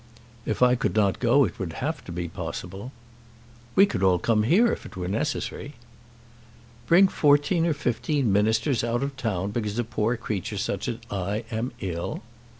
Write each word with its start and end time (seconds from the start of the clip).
"If 0.47 0.63
I 0.63 0.73
could 0.73 0.95
not 0.95 1.19
go 1.19 1.45
it 1.45 1.59
would 1.59 1.73
have 1.73 2.03
to 2.05 2.11
be 2.11 2.27
possible." 2.27 2.91
"We 3.75 3.85
could 3.85 4.01
all 4.01 4.17
come 4.17 4.41
here 4.41 4.71
if 4.73 4.83
it 4.83 4.97
were 4.97 5.07
necessary." 5.07 5.75
"Bring 6.87 7.07
fourteen 7.07 7.67
or 7.67 7.73
fifteen 7.75 8.33
ministers 8.33 8.83
out 8.83 9.03
of 9.03 9.15
town 9.15 9.51
because 9.51 9.77
a 9.77 9.83
poor 9.83 10.17
creature 10.17 10.57
such 10.57 10.87
as 10.87 10.95
I 11.11 11.43
am 11.51 11.71
is 11.79 11.95
ill!" 11.97 12.23